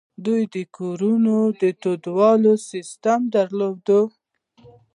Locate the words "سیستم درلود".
2.69-3.87